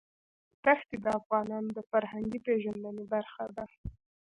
[0.65, 3.65] دښتې د افغانانو د فرهنګي پیژندنې برخه ده.